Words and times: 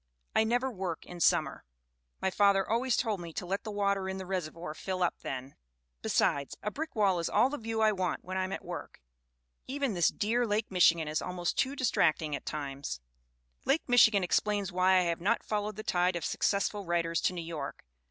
I 0.35 0.43
never 0.43 0.71
work 0.71 1.05
in 1.05 1.19
summer. 1.19 1.63
My 2.23 2.31
father 2.31 2.67
always 2.67 2.97
told 2.97 3.21
me 3.21 3.31
to 3.33 3.45
let 3.45 3.63
the 3.63 3.69
water 3.69 4.09
in 4.09 4.17
the 4.17 4.25
reservoir 4.25 4.73
fill 4.73 5.03
up 5.03 5.19
then. 5.19 5.53
Besides, 6.01 6.57
a 6.63 6.71
brick 6.71 6.95
wall 6.95 7.19
is 7.19 7.29
all 7.29 7.51
the 7.51 7.59
view 7.59 7.81
I 7.81 7.91
want 7.91 8.25
when 8.25 8.35
I 8.35 8.43
am 8.43 8.51
at 8.51 8.65
work. 8.65 8.99
Even 9.67 9.93
this 9.93 10.07
dear 10.09 10.47
Lake 10.47 10.71
Michigan 10.71 11.07
is 11.07 11.21
almost 11.21 11.55
too 11.55 11.75
distract 11.75 12.23
ing 12.23 12.35
at 12.35 12.47
times. 12.47 12.97
270 12.97 12.97
THE 12.97 12.97
WOMEN 12.97 13.09
WHO 13.13 13.29
MAKE 13.29 13.41
OUR 13.43 13.61
NOVELS 13.61 13.67
"Lake 13.67 13.89
Michigan 13.89 14.23
explains 14.23 14.71
why 14.71 14.97
I 14.97 15.01
have 15.01 15.21
not 15.21 15.43
followed 15.43 15.75
the 15.75 15.83
tide 15.83 16.15
of 16.15 16.25
successful 16.25 16.83
writers 16.85 17.21
to 17.21 17.33
New 17.33 17.43
York. 17.43 17.83